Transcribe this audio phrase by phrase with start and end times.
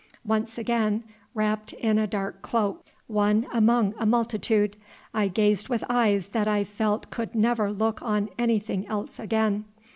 [0.25, 1.03] Once again
[1.35, 4.75] wrapped in a dark cloak, one among a multitude,
[5.13, 9.65] I gazed with eyes that I felt could never look on anything else again.